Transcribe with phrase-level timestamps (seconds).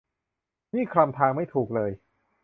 [0.73, 1.91] นี่คลำทางไม่ถูกเลย